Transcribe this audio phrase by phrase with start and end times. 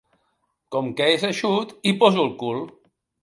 [0.75, 2.59] Com que és eixut hi poso el cul.